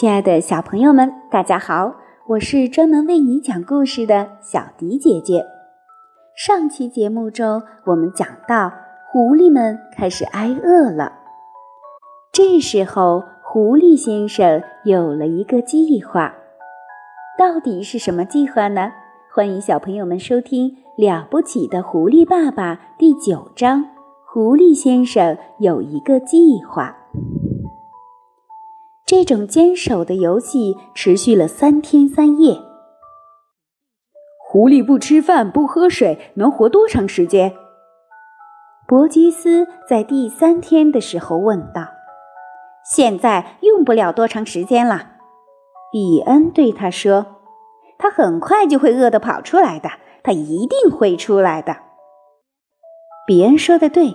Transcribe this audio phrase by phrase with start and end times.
[0.00, 1.94] 亲爱的小朋友们，大家好！
[2.26, 5.44] 我是专门为你讲故事的小迪姐姐。
[6.34, 8.72] 上期节目中，我们讲到
[9.12, 11.12] 狐狸们开始挨饿了。
[12.32, 16.34] 这时候，狐狸先生有了一个计划。
[17.38, 18.92] 到底是什么计划呢？
[19.34, 23.84] 欢迎小朋友们收听《了不起的狐狸爸爸》第九章：
[24.24, 26.96] 狐狸先生有一个计划。
[29.10, 32.60] 这种坚守的游戏持续了三天三夜。
[34.38, 37.52] 狐狸不吃饭不喝水能活多长时间？
[38.86, 41.88] 伯吉斯在第三天的时候问道。
[42.88, 45.14] 现在用不了多长时间了，
[45.90, 47.26] 比恩对他说
[47.98, 49.88] ：“他很快就会饿得跑出来的，
[50.22, 51.76] 他一定会出来的。”
[53.26, 54.14] 比恩说的对。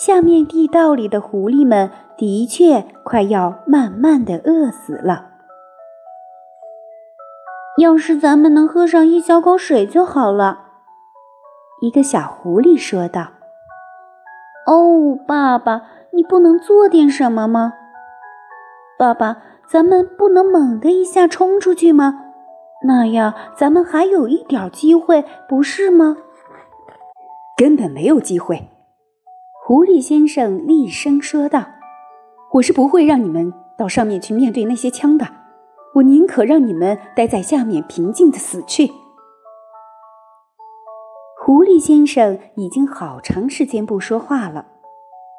[0.00, 5.26] 下面地道里的狐狸们的确快要慢慢的饿死了。
[7.76, 10.60] 要是咱们能喝上一小口水就好了，
[11.82, 13.32] 一个小狐狸说道。
[14.66, 17.74] “哦，爸爸，你不能做点什么吗？
[18.98, 19.36] 爸爸，
[19.68, 22.24] 咱们不能猛的一下冲出去吗？
[22.86, 26.16] 那样咱们还有一点机会，不是吗？”
[27.54, 28.69] 根本没有机会。
[29.72, 31.64] 狐狸先生厉声说道
[32.54, 35.28] ：“我是不会让你们到上面去面对那些枪的，
[35.94, 38.90] 我宁可让你们待在下面平静的死去。”
[41.40, 44.66] 狐狸先生已经好长时间不说话了，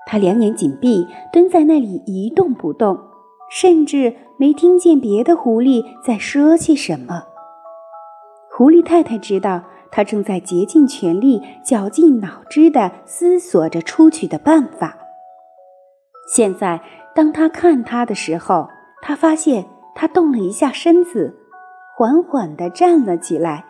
[0.07, 2.97] 他两眼紧闭，蹲在那里一动不动，
[3.51, 7.23] 甚至没听见别的狐狸在说些什么。
[8.49, 9.61] 狐狸太太知道。
[9.91, 14.97] 他正在竭尽全力、绞尽脑汁地思索着出去的办法。
[16.33, 16.81] 现在，
[17.13, 18.69] 当他看他的时候，
[19.01, 21.35] 他发现他动了一下身子，
[21.97, 23.65] 缓缓地站了起来。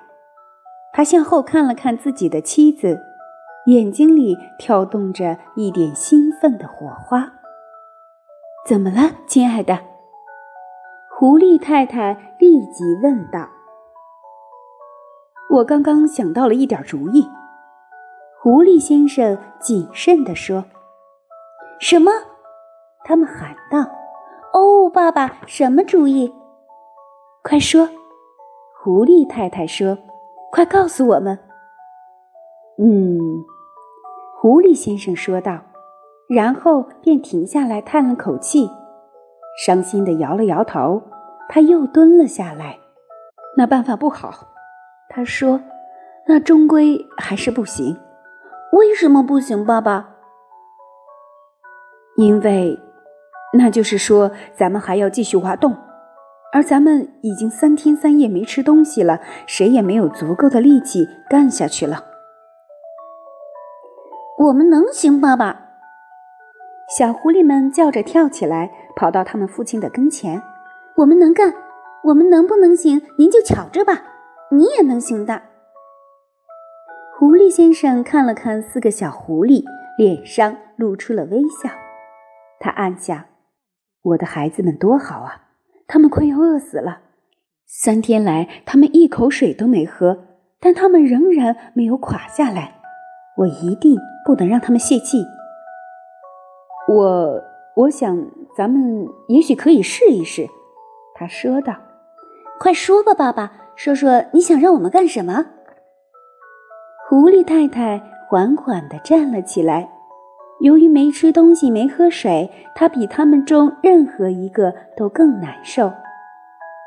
[0.93, 2.99] 他向后看了看自己的妻子，
[3.65, 7.31] 眼睛里跳动着一点兴奋的火花。
[8.67, 9.79] “怎么了，亲爱的？”
[11.17, 13.47] 狐狸太太立即问道。
[15.51, 17.29] 我刚刚想到了一点主意，
[18.39, 20.63] 狐狸先生谨慎地说
[21.77, 22.09] ：“什么？”
[23.03, 23.79] 他们喊道
[24.55, 26.33] ：“哦，爸爸，什么主意？
[27.43, 27.89] 快说！”
[28.81, 29.97] 狐狸太太说
[30.53, 31.37] ：“快告诉我们。”
[32.79, 33.19] 嗯，
[34.39, 35.59] 狐狸先生说道，
[36.29, 38.69] 然后便停下来叹了口气，
[39.65, 41.01] 伤心地摇了摇头。
[41.49, 42.79] 他又蹲了下来。
[43.57, 44.47] 那办法不好。
[45.13, 45.59] 他说
[46.25, 47.99] ：“那终归还是不行。
[48.71, 50.15] 为什么不行，爸爸？
[52.15, 52.79] 因为，
[53.57, 55.75] 那就是说，咱们还要继续挖洞，
[56.53, 62.05] 而咱们已经三天三夜没吃东西了，谁也没有足够的力气干下去了。
[64.37, 65.71] 我们能行，爸爸！”
[66.97, 70.41] 小狐狸们叫着跳起来，跑到他们父亲的跟前。
[70.95, 71.53] “我们能干，
[72.05, 73.01] 我们能不能行？
[73.17, 74.03] 您就瞧着吧。”
[74.53, 75.41] 你也能行的。
[77.17, 79.63] 狐狸先生看了看四个小狐狸，
[79.97, 81.69] 脸上露出了微笑。
[82.59, 83.25] 他暗想
[84.03, 85.49] ：“我的孩子们多好啊！
[85.87, 86.99] 他们快要饿死了，
[87.65, 90.17] 三天来他们一口水都没喝，
[90.59, 92.81] 但他们仍然没有垮下来。
[93.37, 95.23] 我一定不能让他们泄气。
[96.89, 97.41] 我，
[97.75, 100.49] 我想咱们也许可以试一试。”
[101.15, 101.75] 他说道。
[102.59, 105.43] “快说吧，爸爸。”说说你想让我们干什么？
[107.09, 107.99] 狐狸太太
[108.29, 109.89] 缓缓地站了起来。
[110.59, 115.91] 由于没吃东西、没喝水，她比他们中任何一个都更难受。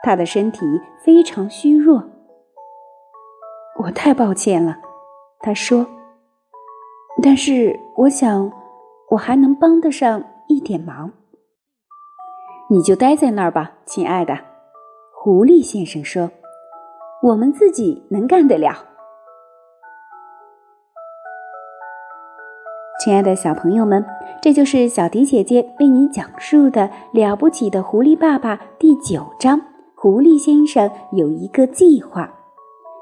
[0.04, 0.60] 她的身体
[1.02, 2.00] 非常虚弱。
[3.80, 4.76] 我太抱歉了，
[5.40, 5.84] 她说。
[7.20, 8.52] 但是我想，
[9.10, 11.10] 我还能帮得上一点忙。
[12.70, 14.38] 你就待在那儿吧，亲爱的。
[15.12, 16.30] 狐狸先生说。
[17.24, 18.84] 我们自己能干得了，
[23.02, 24.04] 亲爱的小朋友们，
[24.42, 26.82] 这就是小迪姐姐为你讲述的
[27.14, 29.58] 《了不起的狐狸爸爸》第九章。
[29.94, 32.30] 狐狸先生有一个计划，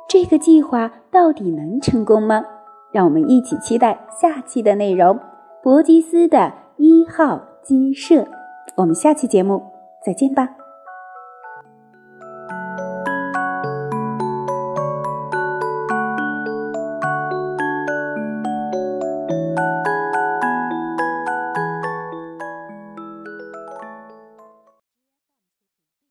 [0.08, 2.44] 这个计划到底能成功吗？
[2.92, 5.18] 让我们一起期待下期的内容。
[5.64, 8.24] 伯吉斯的一号鸡舍，
[8.76, 9.60] 我们下期节目
[10.06, 10.61] 再见吧。